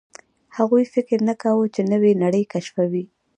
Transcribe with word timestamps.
هغوی 0.57 0.83
فکر 0.93 1.17
نه 1.29 1.33
کاوه، 1.41 1.65
چې 1.75 1.81
نوې 1.91 2.11
نړۍ 2.23 2.43
کشفوي. 2.53 3.05